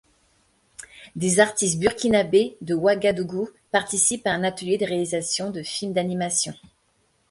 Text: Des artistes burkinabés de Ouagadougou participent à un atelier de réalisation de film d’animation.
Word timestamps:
Des 1.15 1.39
artistes 1.39 1.77
burkinabés 1.79 2.57
de 2.61 2.73
Ouagadougou 2.73 3.49
participent 3.71 4.25
à 4.25 4.33
un 4.33 4.41
atelier 4.43 4.79
de 4.79 4.85
réalisation 4.85 5.51
de 5.51 5.61
film 5.61 5.93
d’animation. 5.93 6.55